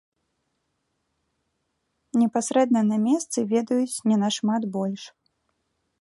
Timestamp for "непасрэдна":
2.21-2.85